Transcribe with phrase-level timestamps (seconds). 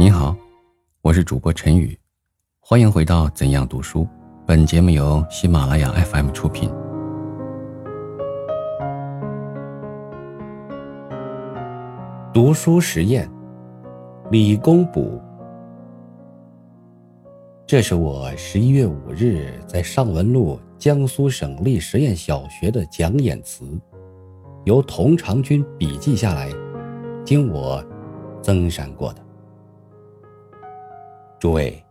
[0.00, 0.34] 你好，
[1.02, 1.94] 我是主播陈宇，
[2.58, 4.00] 欢迎回到《怎样读书》。
[4.46, 6.70] 本节目由喜马拉雅 FM 出品。
[12.32, 13.30] 读书实验，
[14.30, 15.20] 李公补。
[17.66, 23.66] 这是我十一月五日在上文路江苏省立实验小学的讲演词，
[24.64, 26.50] 由童长军笔记下来，
[27.22, 27.84] 经我
[28.40, 29.20] 增删过的。
[31.40, 31.82] 诸位，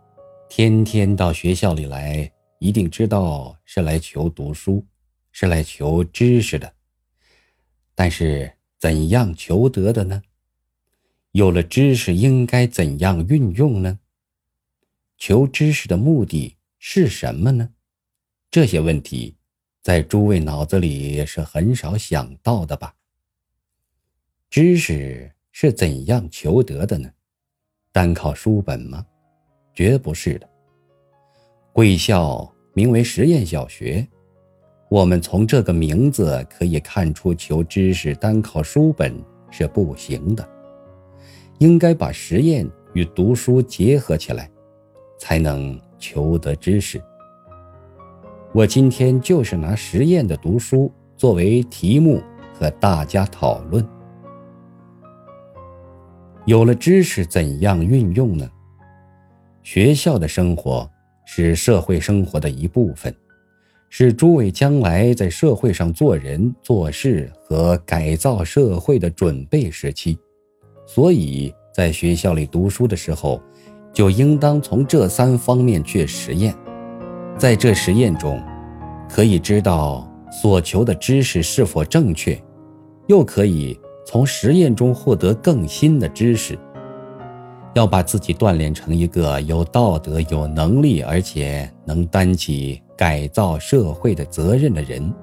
[0.48, 4.86] 天天到学校里来，一定知道是来求读书，
[5.32, 6.72] 是来求知识的。
[7.96, 10.22] 但是怎样求得的呢？
[11.32, 13.98] 有了知识，应该怎样运用呢？
[15.18, 17.72] 求知识的目的是什么呢？
[18.52, 19.36] 这些问题，
[19.82, 22.94] 在诸位脑子里是很少想到的吧？
[24.48, 27.12] 知识是怎样求得的呢？
[27.92, 29.04] 单靠书本吗？
[29.74, 30.50] 绝不是的。
[31.72, 34.06] 贵校名为实验小学，
[34.90, 39.14] 我们从这个名字可以看出，求知识单靠书本
[39.50, 40.48] 是不行的，
[41.60, 44.50] 应该把实验与读书结合起来，
[45.18, 47.02] 才能求得知识。
[48.52, 52.22] 我今天就是拿实验的读书作为题目
[52.54, 53.88] 和大家讨论。
[56.46, 58.50] 有了知识，怎样运用呢？
[59.72, 60.90] 学校的生活
[61.26, 63.14] 是社会生活的一部分，
[63.88, 70.18] 是诸位将来在社会上做人做事和改造社会的准备时期。
[70.88, 73.40] 所以在学校里读书的时候，
[73.94, 76.52] 就应当从这三方面去实验。
[77.38, 78.42] 在这实验中，
[79.08, 82.42] 可以知道所求的知识是否正确，
[83.06, 86.58] 又可以从实验中获得更新的知识。
[87.76, 95.14] 要把自己锻炼成一个有道德、有能力，而且能担起改造社会的责任的人，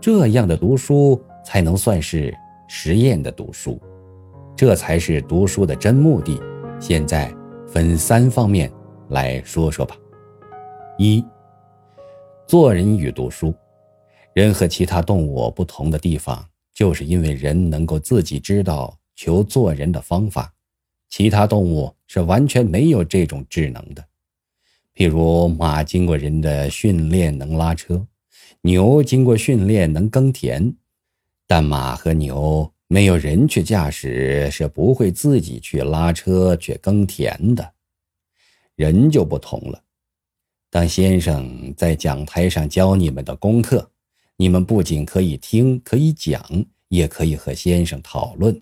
[0.00, 2.34] 这样的读书才能算是
[2.68, 3.80] 实验的读书，
[4.56, 6.40] 这才是读书的真目的。
[6.80, 7.32] 现在
[7.66, 8.70] 分三方面
[9.08, 9.96] 来说说吧。
[10.98, 11.24] 一，
[12.46, 13.54] 做人与读书。
[14.32, 16.44] 人和其他动物不同的地方，
[16.74, 20.52] 就是因为人能够自己知道求做人的方法。
[21.08, 24.04] 其他动物是完全没有这种智能的，
[24.96, 28.04] 譬如马经过人的训练能拉车，
[28.62, 30.74] 牛经过训练能耕田，
[31.46, 37.72] 但马和牛没有人去驾驶是不会自己去拉车去耕田的。
[38.74, 39.80] 人就不同了，
[40.68, 43.88] 当先生在讲台上教你们的功课，
[44.36, 46.42] 你们不仅可以听，可以讲，
[46.88, 48.60] 也可以和先生讨论。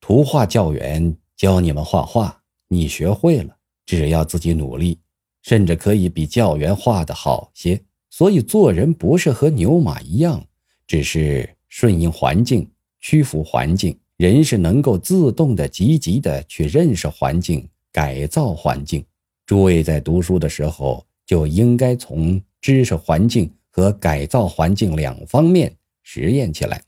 [0.00, 1.16] 图画教员。
[1.36, 4.98] 教你们画画，你学会了，只要自己努力，
[5.42, 7.80] 甚至可以比教员画的好些。
[8.10, 10.44] 所以做人不是和牛马一样，
[10.86, 13.98] 只是顺应环境、屈服环境。
[14.18, 19.04] 人是能够自动的、积极的去认识环境、改造环境。
[19.46, 26.80] 诸位在读书的时候，就应该从知识环境和改造环境两方面实验起来，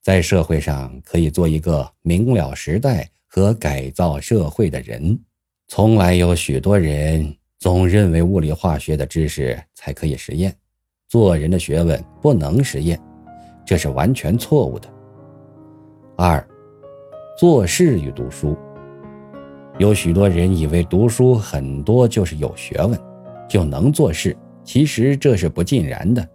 [0.00, 3.10] 在社会上可以做一个明了时代。
[3.28, 5.16] 和改造社会的人，
[5.68, 10.54] 从来有许多人总认为物理化学的知识才可以实验，
[11.08, 12.98] 做人的学问不能实验，
[13.66, 14.88] 这是完全错误的。
[16.16, 16.44] 二，
[17.38, 18.56] 做事与读书，
[19.78, 22.98] 有许多人以为读书很多就是有学问，
[23.46, 24.34] 就能做事，
[24.64, 26.26] 其实这是不尽然的。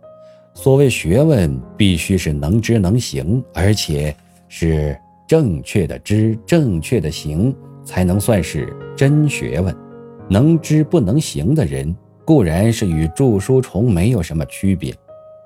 [0.54, 4.16] 所谓学问，必须是能知能行，而且
[4.48, 4.96] 是。
[5.28, 9.76] 正确的知，正确的行，才能算是真学问。
[10.30, 11.96] 能知不能行的人，
[12.26, 14.96] 固然是与著书虫没有什么区别，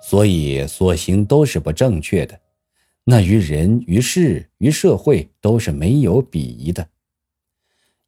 [0.01, 2.39] 所以所行都是不正确的。
[3.03, 6.85] 那于人、于事、于社会都是没有鄙夷的。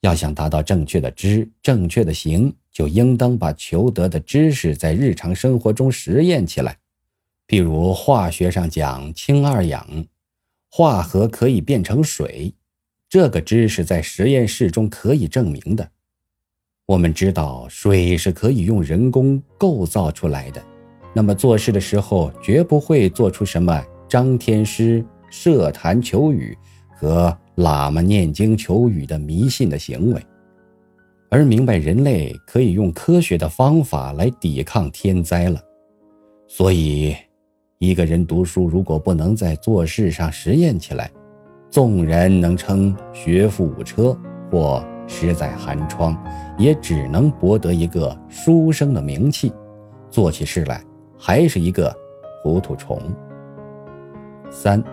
[0.01, 6.77] 要想达到正确的知、正确的行，就应当把求得的知识在日常生活中实验起来。
[7.47, 9.85] 譬如化学上讲氢二氧。
[10.71, 12.53] 化合可以变成水，
[13.09, 15.89] 这个知识在实验室中可以证明的。
[16.85, 20.63] 我们知道水是可以用人工构造出来的，
[21.13, 26.55] 那么做事的时候绝不会做出什么张天师设坛求雨
[26.95, 30.23] 和喇嘛念经求雨的迷信的行为，
[31.29, 35.59] 而明白人类可以用科学的方法来抵抗天灾了。
[36.47, 37.15] 所以。
[37.79, 41.09] 一个人读书，如果不能在做事上实验起来，
[41.69, 44.13] 纵然能称学富五车
[44.51, 46.13] 或实在寒窗，
[46.57, 49.53] 也只能博得一个书生的名气，
[50.09, 50.83] 做起事来
[51.17, 51.95] 还是一个
[52.43, 53.01] 糊涂虫。
[54.51, 54.83] 三，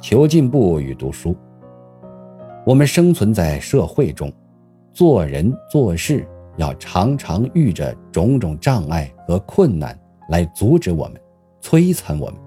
[0.00, 1.36] 求进步与读书。
[2.64, 4.32] 我们生存在社会中，
[4.92, 6.24] 做人做事
[6.58, 9.98] 要常常遇着种种障碍和困难
[10.28, 11.20] 来阻止我们、
[11.62, 12.38] 摧残我们。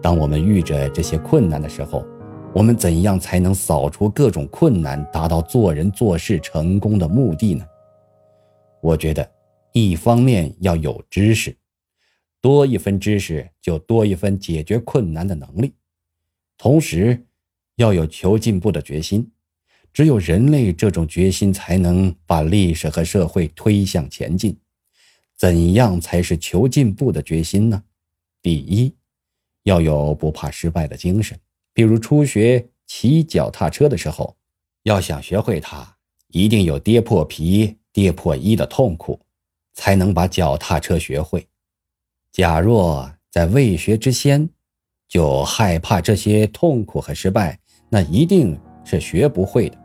[0.00, 2.06] 当我们遇着这些困难的时候，
[2.54, 7.66] 我们怎样才能扫除各种困难，达到做人做事成功的目的呢？
[8.80, 9.28] 我觉得，
[9.72, 11.54] 一方面要有知识，
[12.40, 15.74] 多一分知识就多一分解决困难的能力，
[16.56, 17.26] 同时。
[17.76, 19.32] 要有求进步的决心，
[19.92, 24.56] 只有人类这种决心，才能把历史和社会推向前进。
[25.36, 27.82] 怎样才是求进步的决心呢？
[28.44, 28.94] 第一，
[29.62, 31.34] 要有不怕失败的精神。
[31.72, 34.36] 比如初学骑脚踏车的时候，
[34.82, 35.96] 要想学会它，
[36.28, 39.18] 一定有跌破皮、跌破衣的痛苦，
[39.72, 41.48] 才能把脚踏车学会。
[42.32, 44.46] 假若在未学之先，
[45.08, 47.58] 就害怕这些痛苦和失败。
[47.88, 49.78] 那一定是学不会的。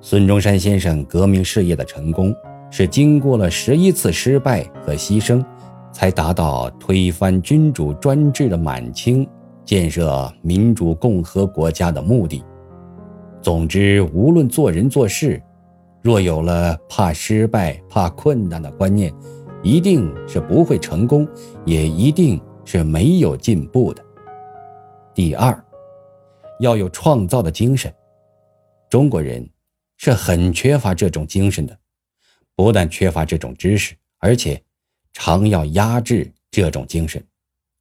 [0.00, 2.34] 孙中山先生革命事业的成功，
[2.70, 5.44] 是经过了十一次失败和牺牲，
[5.92, 9.28] 才达到推翻君主专制的满清，
[9.64, 12.44] 建设民主共和国家的目的。
[13.42, 15.42] 总之，无论做人做事，
[16.02, 19.12] 若有了怕失败、怕困难的观念，
[19.62, 21.26] 一定是不会成功，
[21.64, 24.04] 也一定是没有进步的。
[25.14, 25.64] 第二。
[26.60, 27.94] 要有创造的精神，
[28.90, 29.48] 中国人
[29.96, 31.78] 是很缺乏这种精神的。
[32.56, 34.60] 不但缺乏这种知识，而且
[35.20, 37.20] 常要压制这种精神。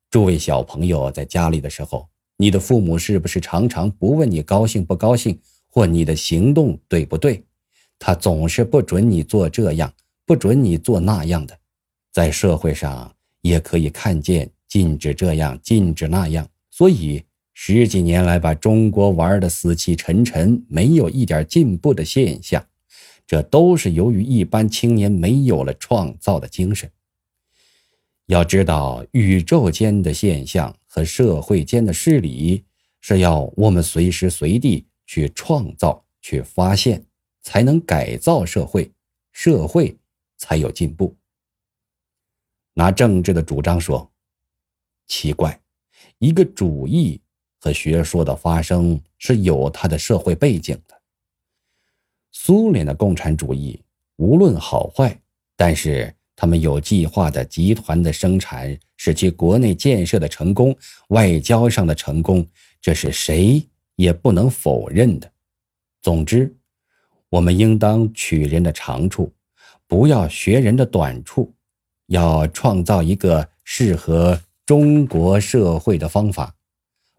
[0.10, 5.40] 诸位小朋友在家里的时候，你的父母是不是常常不问你高兴不高兴，
[5.70, 7.44] 或你的行动对不对？
[8.00, 9.94] 他总是不准你做这样，
[10.26, 11.56] 不准你做那样的。
[12.12, 17.24] 在社会上也可以看见禁止这样，禁止那样，所以。
[17.60, 22.64] 十几年来，把中国玩的死气沉沉，没有一点进步的现象，
[23.26, 26.88] 这都是由于一般青年没有了创造的精神。
[28.28, 32.64] 要知道，宇宙间的现象和社会间的事理，
[33.02, 37.06] 是要我们随时随地去创造、去发现，
[37.42, 38.92] 才能改造社会，
[39.32, 39.98] 社会
[40.38, 41.16] 才有进步。
[42.74, 44.12] 拿政治的主张说，
[45.08, 45.60] 奇怪，
[46.20, 47.20] 一个主义。
[47.60, 51.02] 和学说的发生是有它的社会背景的。
[52.32, 53.82] 苏联的共产主义
[54.18, 55.20] 无论好坏，
[55.56, 60.74] 但是他们有计划的集团的生产，使其国内建设的成功，
[61.10, 62.48] 外交上的成功，
[62.80, 63.62] 这是谁
[63.96, 65.30] 也不能否认的。
[66.02, 66.56] 总之，
[67.28, 69.34] 我们应当取人的长处，
[69.88, 71.52] 不要学人的短处，
[72.06, 76.54] 要创造一个适合中国社会的方法。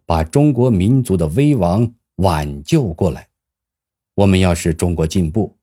[0.07, 3.29] 把中国民族的危亡挽救过来。
[4.15, 5.55] 我们要使中国进步，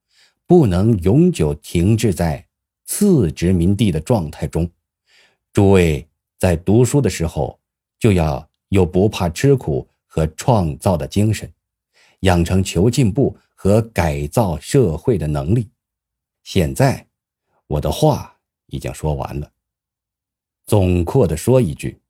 [0.46, 2.45] 不能永久停滞在
[2.86, 4.68] 次殖民地的状态中。
[5.52, 7.60] 诸位在读书的时候，
[7.98, 11.52] 就要有不怕吃苦和创造的精神，
[12.20, 15.68] 养成求进步和改造社会的能力。
[16.42, 17.06] 现在，
[17.66, 18.38] 我的话
[18.68, 19.50] 已经说完了。
[20.64, 22.00] 总括的说一句：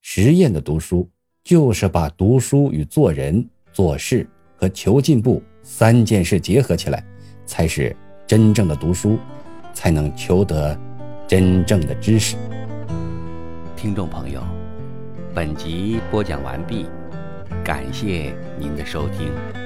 [0.00, 1.08] 实验的读书。
[1.44, 4.24] 就是把读书与做人做事
[4.56, 7.04] 和求进步三件事结合起来，
[7.44, 7.96] 才是
[8.28, 9.18] 真正的读书，
[9.72, 10.76] 才能求得
[11.26, 12.36] 真正的知识。
[13.76, 14.42] 听众朋友，
[15.34, 16.86] 本集播讲完毕，
[17.64, 19.61] 感谢您的收听。